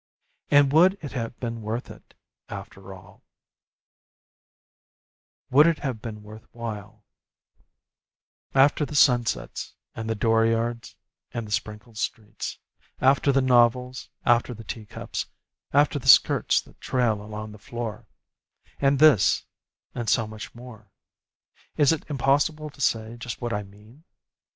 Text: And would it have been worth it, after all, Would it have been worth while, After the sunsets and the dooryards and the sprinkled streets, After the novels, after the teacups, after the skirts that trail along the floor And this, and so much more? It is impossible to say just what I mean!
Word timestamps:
And 0.49 0.71
would 0.73 0.97
it 1.03 1.11
have 1.11 1.39
been 1.39 1.61
worth 1.61 1.91
it, 1.91 2.15
after 2.49 2.91
all, 2.91 3.21
Would 5.51 5.67
it 5.67 5.77
have 5.77 6.01
been 6.01 6.23
worth 6.23 6.47
while, 6.53 7.05
After 8.55 8.83
the 8.83 8.95
sunsets 8.95 9.75
and 9.93 10.09
the 10.09 10.15
dooryards 10.15 10.95
and 11.35 11.45
the 11.45 11.51
sprinkled 11.51 11.99
streets, 11.99 12.57
After 12.99 13.31
the 13.31 13.43
novels, 13.43 14.09
after 14.25 14.55
the 14.55 14.63
teacups, 14.63 15.27
after 15.71 15.99
the 15.99 16.07
skirts 16.07 16.61
that 16.61 16.81
trail 16.81 17.21
along 17.21 17.51
the 17.51 17.59
floor 17.59 18.07
And 18.79 18.97
this, 18.97 19.45
and 19.93 20.09
so 20.09 20.25
much 20.25 20.55
more? 20.55 20.89
It 21.77 21.83
is 21.83 21.93
impossible 22.09 22.71
to 22.71 22.81
say 22.81 23.17
just 23.17 23.39
what 23.39 23.53
I 23.53 23.61
mean! 23.61 24.03